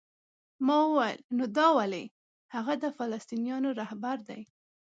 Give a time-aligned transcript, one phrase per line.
[0.65, 2.03] ما وویل: نو دا ولې؟
[2.55, 4.41] هغه د فلسطینیانو رهبر دی؟